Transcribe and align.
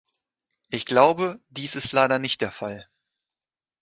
Ich 0.69 0.87
glaube, 0.87 1.39
dies 1.49 1.75
ist 1.75 1.91
leider 1.91 2.17
nicht 2.17 2.41
der 2.41 2.51
Fall. 2.51 2.89